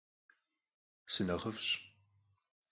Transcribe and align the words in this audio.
Sınexhıf'ş. 1.13 1.67